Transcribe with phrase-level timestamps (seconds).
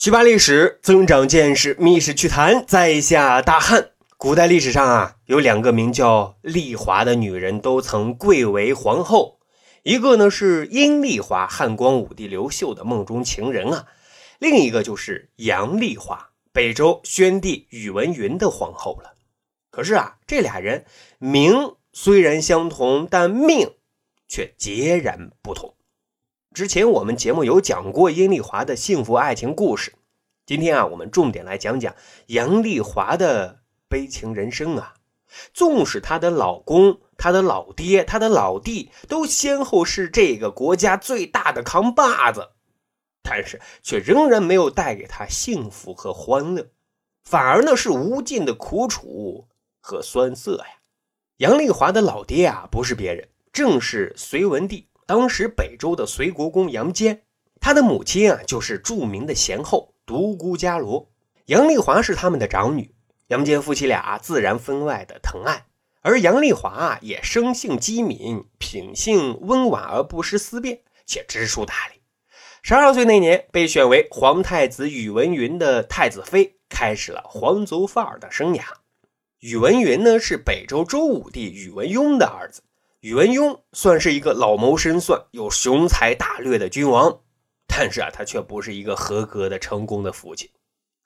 [0.00, 3.90] 去扒历史，增长见识，密室趣谈，在下大汉。
[4.16, 9.40] 古代历史上啊，有两个名叫丽华的女人，都曾贵为皇后。
[9.82, 13.84] 一个呢是阴丽华，汉光武帝刘秀的梦中情人啊；
[14.38, 19.12] 另一个就是阳丽华，北周宣帝宇文云的皇后了。
[19.70, 20.86] 可是啊，这俩人
[21.18, 23.74] 名虽然相同，但命
[24.26, 25.74] 却截然不同。
[26.52, 29.94] 之前我们节目有讲过阴丽华的幸福爱情故事，
[30.44, 31.94] 今天啊，我们重点来讲讲
[32.26, 34.94] 杨丽华的悲情人生啊。
[35.54, 42.48] 纵使她的老公、她的老爹、她的老弟都先后是这个国家最大的扛把子，
[43.22, 46.72] 但是却仍然没有带给她幸福和欢乐，
[47.22, 49.46] 反而呢是无尽的苦楚
[49.80, 50.80] 和酸涩呀。
[51.36, 54.88] 杨丽华的老爹啊，不是别人，正是隋文帝。
[55.10, 57.22] 当时北周的隋国公杨坚，
[57.60, 61.10] 他的母亲啊就是著名的贤后独孤伽罗，
[61.46, 62.94] 杨丽华是他们的长女。
[63.26, 65.66] 杨坚夫妻俩自然分外的疼爱，
[66.02, 72.00] 而杨丽华啊也生性机敏，品性温婉而不失思辨，且知书达理。
[72.62, 78.62] 十二岁那年，被选为皇太子宇文云的太子妃，开始了皇族范儿的生涯。
[79.40, 82.62] 宇文云呢是北周周武帝宇文邕的儿子。
[83.00, 87.20] 宇文邕算是一个老谋深算、有雄才大略的君王，
[87.66, 90.50] 但是啊，他却不是一个合格的、成功的父亲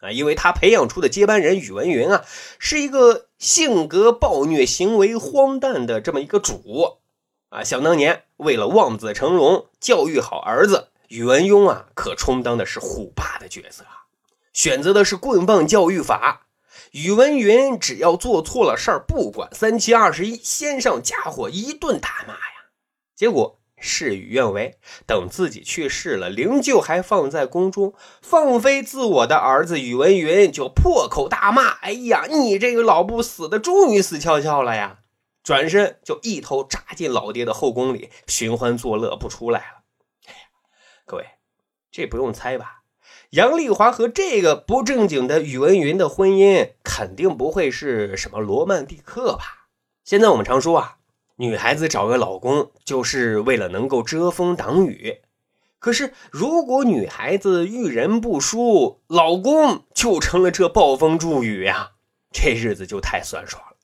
[0.00, 2.24] 啊，因为他培养出的接班人宇文云啊，
[2.58, 6.98] 是一个性格暴虐、行为荒诞的这么一个主
[7.50, 7.62] 啊。
[7.62, 14.10] 想当年，为了望子成龙、教育好儿子，宇文邕啊，可充当的是虎爸的角色啊，
[14.52, 16.48] 选择的是棍棒教育法。
[16.92, 22.70] 宇文云只要做错了事儿，不管三七二十一，先上家伙一顿大骂呀。
[23.16, 35.00] 结果事与愿违，等自己去世了，灵柩还放在宫中，放飞自我的儿子宇文云就破口大骂：“哎呀，你这个老不死的，终于死翘翘了呀！”
[35.44, 39.82] 转身就一头扎进老爹的后宫里，寻欢作乐不出来了。
[40.26, 40.40] 哎呀，
[41.04, 41.26] 各位，
[41.90, 42.83] 这不用猜吧？
[43.34, 49.66] 杨丽华和这个不正经的宇文云的婚姻，肯定不会是什么罗曼蒂克吧？
[50.04, 50.98] 现在我们常说啊，
[51.38, 55.16] 女孩子找个老公就是为了能够遮风挡雨。
[55.80, 61.94] 可是如果女孩子遇人不淑，老公就成了这暴风骤雨呀，
[62.30, 63.76] 这日子就太酸爽了。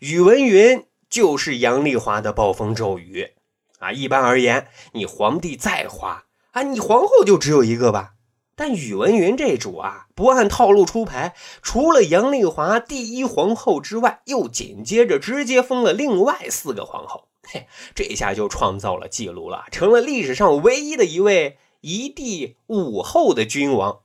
[0.00, 3.34] 宇文云就是杨丽华的暴风骤雨
[3.78, 3.92] 啊！
[3.92, 8.14] 一般而言，你皇帝再花啊，你皇后就只有一个吧？
[8.60, 17.30] 但宇文云这主啊，不按套路出牌，除了杨丽华第一皇后之外，又紧接着直接封了另外四个皇后。
[17.42, 24.02] 嘿，这下就创造了记录了，成了历史上唯一的一位一帝五后的君王。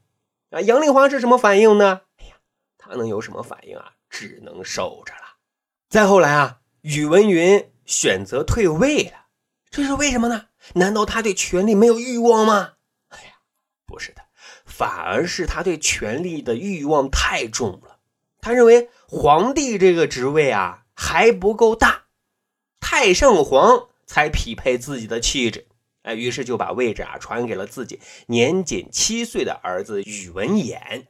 [0.52, 2.04] 啊，杨丽华是什么反应呢？
[2.16, 2.36] 哎呀，
[2.78, 3.92] 他能有什么反应啊？
[4.10, 5.36] 只能受着了。
[5.90, 9.26] 再后来啊，宇文云选择退位了，
[9.70, 10.46] 这是为什么呢？
[10.76, 12.76] 难道他对权力没有欲望吗？
[13.10, 13.34] 哎呀，
[13.86, 14.22] 不是的。
[14.78, 18.00] 反而是他对权力的欲望太重了，
[18.42, 22.08] 他认为皇帝这个职位啊还不够大，
[22.82, 25.68] 太上皇才匹配自己的气质，
[26.02, 31.06] 哎，于是就把位置啊传给了自己年仅七岁的儿子宇文衍，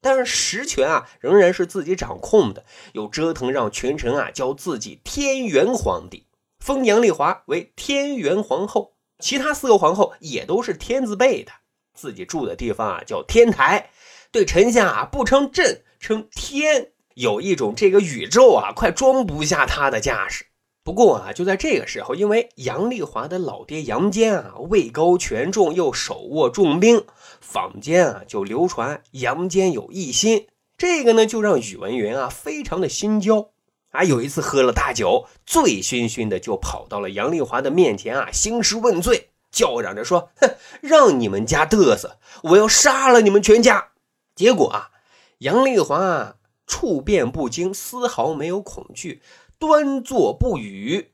[0.00, 2.64] 但是实权啊仍然是自己掌控的，
[2.94, 6.26] 又折腾让群臣啊叫自己天元皇帝，
[6.58, 11.52] 封杨丽华为天元皇后，其他四个皇后也都是天字辈的。
[11.94, 13.90] 自己住的地方啊叫天台，
[14.30, 20.46] 对臣下啊不称朕，称天，有一种这个宇宙啊快装不下他的架势。
[20.82, 27.06] 不过啊，就在这个时候，因为杨丽华的老爹杨坚啊位高权重，又手握重兵，
[27.40, 30.46] 坊间啊就流传杨坚有异心。
[30.76, 33.52] 这个呢，就让宇文云啊非常的心焦
[33.92, 34.04] 啊。
[34.04, 39.30] 有一次喝了大酒，醉醺醺的就跑到了杨丽华的面前啊兴师问罪。
[39.54, 43.92] 叫嚷着说：“哼，让你们家嘚瑟，我要杀了你们全家！”
[44.34, 44.90] 结果啊，
[45.38, 46.34] 杨丽华啊
[46.66, 49.22] 处变不惊，丝毫没有恐惧，
[49.60, 51.12] 端坐不语。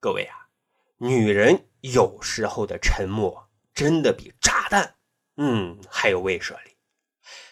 [0.00, 0.48] 各位啊，
[0.96, 4.94] 女人有时候的沉默，真的比炸弹，
[5.36, 6.70] 嗯，还有威慑力。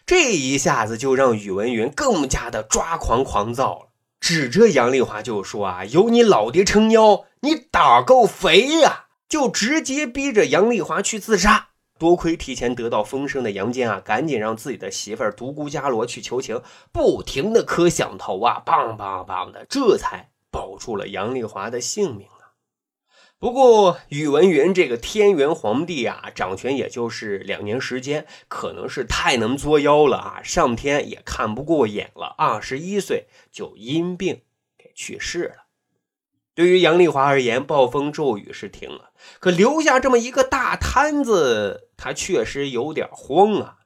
[0.07, 3.89] 这一下子就让宇文云更加的抓狂狂躁了，
[4.21, 9.02] 指着杨丽华就说：“啊，有你老爹撑腰，你胆够肥呀！”
[9.33, 11.71] 就直接逼着杨丽华去自杀。
[11.99, 16.61] 多亏提前得到风声的杨坚啊，赶紧让自己的媳妇儿独孤伽罗去求情，
[16.93, 22.53] 不停的磕响头啊，梆梆梆的，这才保住了杨丽华的性命啊。
[23.39, 32.35] 不过，宇文云这个天元皇帝啊，掌权也就是两年时间，可能是太能作妖了啊，上天也看不过眼了。
[32.37, 34.43] 二十一岁就因病
[34.77, 35.63] 给去世了。
[36.55, 43.77] 对于杨丽华而言，暴风骤雨是停了，可留下这么一个大摊子，他确实有点慌啊。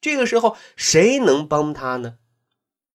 [0.00, 2.14] 这个时候，谁能帮他呢？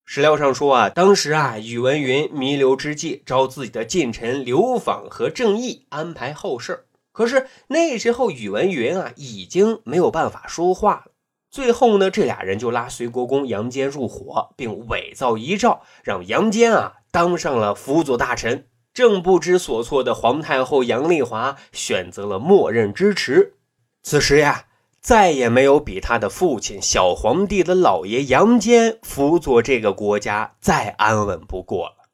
[0.03, 6.85] 史料上说啊，当时啊，宇文云弥留之际，召自己的近臣刘访和郑义安排后事。
[7.11, 11.11] 可是那时候宇文云啊，已经没有办法说话了。
[11.49, 18.67] 最后呢，这俩人就拉隋国公杨坚入伙，并伪造遗诏，让杨坚啊当上了辅佐大臣。
[18.95, 23.53] 正不知所措的皇太后杨丽华选择了默认支持。
[24.01, 24.65] 此时呀。
[25.01, 32.09] 再也没有比他的父亲小皇帝的老爷杨坚辅佐这个国家再安稳不过了。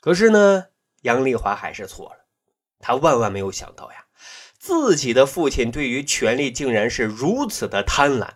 [0.00, 0.66] 可是呢，
[1.02, 2.24] 杨丽华还是错了。
[2.78, 4.04] 他万万没有想到呀，
[4.56, 8.28] 自己的父亲对于权力竟然是如此的贪婪。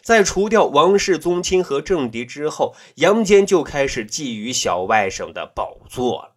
[0.00, 6.36] 在除掉王室宗亲和政敌之后，杨坚就开始觊觎小外甥的宝座了。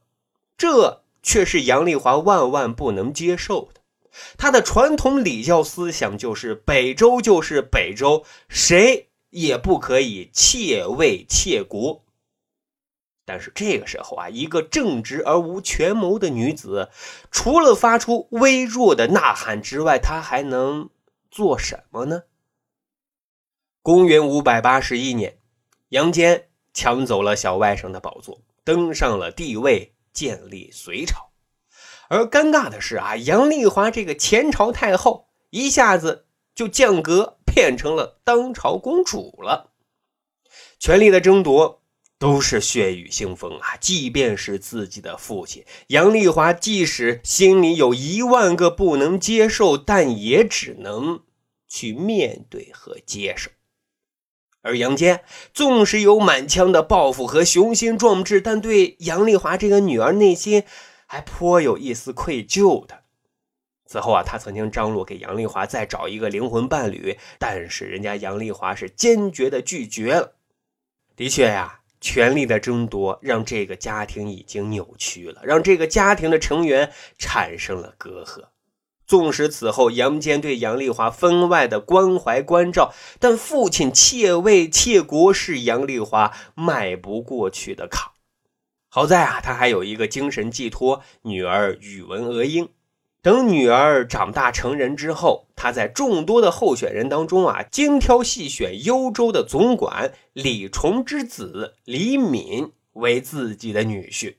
[0.61, 3.81] 这却是杨丽华万万不能接受的。
[4.37, 12.05] 他的传统礼教思想就是北周就是北周，谁也不可以窃位窃国。
[13.25, 16.91] 但是这个时候啊，一个正直而无权谋的女子，
[17.31, 20.91] 除了发出微弱的呐喊之外，她还能
[21.31, 22.21] 做什么呢？
[23.81, 25.39] 公元五百八十一年，
[25.89, 31.31] 杨坚抢走了小外甥的宝座，登上了帝位，建立隋朝。
[32.09, 39.71] 而尴尬的是啊，杨丽华这个前朝太后一下子就降格，变成了当朝公主了。
[40.77, 41.81] 权力的争夺
[42.19, 43.77] 都是血雨腥风啊！
[43.77, 51.23] 即便是自己的父亲杨丽华，即使心里有一万个不能接受，但也只能
[51.67, 53.49] 去面对和接受。
[54.61, 55.23] 而杨坚
[55.53, 60.63] 纵使有满腔的抱负和雄心壮志，但对杨丽华这个女儿内心。
[61.13, 63.01] 还颇有一丝愧疚的。
[63.85, 70.35] 此后啊，他曾经张罗给杨丽华再找一个灵魂伴侣，但是人家杨丽华是坚决的拒绝了。
[71.17, 78.45] 的确呀，权力的争夺让这个家庭已经扭曲了，让这个家庭的成员产生了隔阂。
[79.11, 88.11] 纵使此后杨坚对杨丽华分外的关怀关照，但父亲窃位窃国是杨丽华迈不过去的坎。
[88.87, 92.69] 好在啊，他还有一个精神寄托，女儿宇文娥英。
[93.21, 104.37] 等女儿长大成人之后，他在众多的候选人当中啊，精挑细选幽州的总管李崇之子李敏为自己的女婿。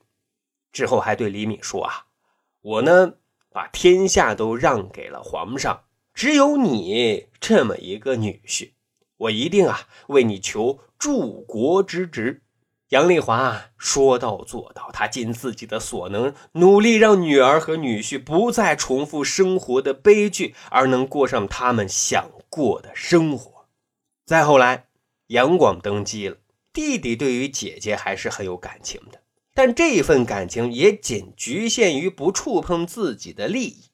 [0.72, 2.06] 之后还对李敏说啊
[2.62, 3.12] ：“我呢，
[3.52, 5.84] 把天下都让给了皇上，
[6.14, 8.72] 只有你这么一个女婿，
[9.16, 12.43] 我一定啊为你求柱国之职。”
[12.93, 23.64] 杨丽华说到做到，她尽自己的所能，努力让女儿和女婿不再重复生活的悲剧，而能过上他们想过的生活。
[24.26, 24.88] 再后来，
[25.28, 26.37] 杨广登基了，
[26.70, 29.21] 弟弟对于姐姐还是很有感情的，
[29.54, 33.90] 但这份感情也仅局限于不触碰自己的利益。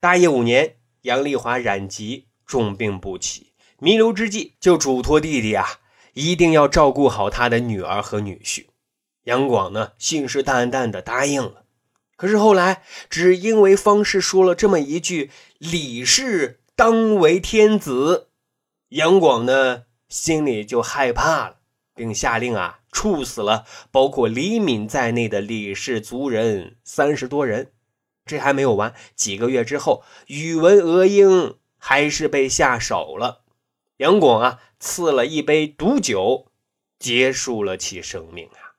[0.00, 5.80] 大业五年，杨丽华染疾，重病不起，弥留之际，就嘱托弟弟啊。
[6.14, 8.66] 一定要照顾好他的女儿和女婿。
[9.24, 11.64] 杨广呢，信誓旦旦的答应了。
[12.16, 18.28] 可是后来，只因为方士说了这么一句“李氏当为天子”，
[18.90, 21.56] 杨广呢心里就害怕了，
[21.94, 27.72] 并下令啊处死了包括李敏在内的李氏族人三十多人。
[28.24, 33.42] 这还没有完，几个月之后，宇文娥英还是被下手了。
[33.96, 36.46] 杨广啊，赐了一杯毒酒，
[37.00, 38.76] 结束了其生命啊。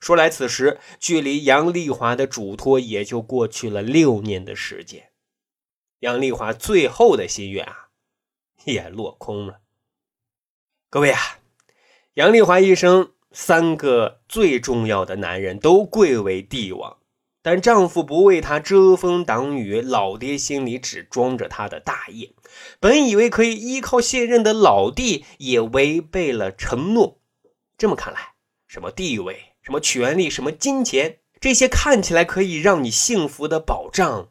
[0.00, 5.10] 说来，此时距离杨丽华的嘱托也就过去了六年的时间，
[6.00, 7.88] 杨丽华最后的心愿啊，
[8.64, 9.60] 也落空了。
[10.88, 11.20] 各位啊，
[12.14, 16.96] 杨丽华一生三个最重要的男人都贵为帝王。
[17.42, 22.32] 但丈夫不为她遮风挡雨，老爹心里只装着他的大业。
[22.80, 27.20] 本以为可以依靠现任的老弟，也违背了承诺。
[27.76, 28.34] 这么看来，
[28.66, 34.30] 什么地位、什么权利、什么金钱，这些看起来可以让你幸福的保障，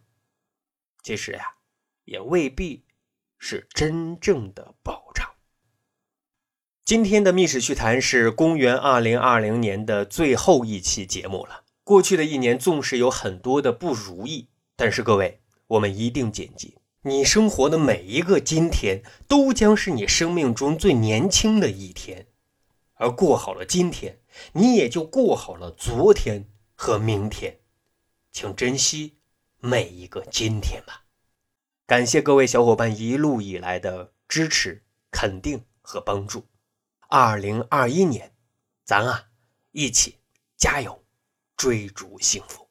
[1.03, 1.55] 其实呀，
[2.05, 2.83] 也未必
[3.37, 5.32] 是真正的保障。
[6.85, 11.63] 今天的《密史趣谈》是公元二零二零年的最后一期节目了。
[11.85, 22.27] 过去的一年，纵使有很多的不如意，但是各位，我们一定谨记，你生活的每一个今天，都将是你生命中最年轻的一天。
[22.95, 24.19] 而过好了今天，
[24.51, 27.59] 你也就过好了昨天和明天。
[28.29, 29.19] 请珍惜
[29.61, 31.05] 每一个今天吧。
[31.87, 36.43] 感谢各位小伙伴一路以来的支持、肯定和帮助。
[37.15, 38.31] 二零二一年，
[38.83, 39.25] 咱啊
[39.71, 40.17] 一起
[40.57, 41.03] 加油，
[41.55, 42.67] 追逐幸福。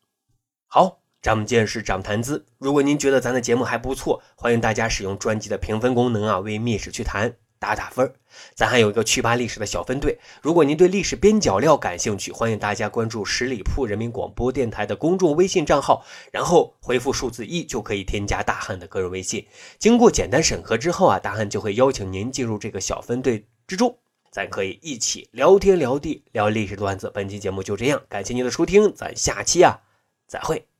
[0.67, 2.45] 好，长见识，长谈资。
[2.59, 7.31] 如果您觉得咱的节目还不错，欢迎大家使用专辑的评分功能啊，为《密室趣谈》
[7.61, 8.13] 打打分
[8.57, 10.19] 咱还有一个趣吧历史的小分队。
[10.43, 19.47] 如果您对历史边角料感兴趣，欢迎大家关注十里铺人民广播电台的公众微信账号，然后回复数字一就可以添加大汉的个人微信。
[19.79, 23.97] 经过简单审核之后啊，大汉就会邀请您进入这个小分队之中。
[24.33, 27.13] 咱可以一起聊天聊地聊历史段子。
[27.15, 29.79] 本期节目就这样，感谢您的收听，咱下期啊
[30.27, 30.72] 再会。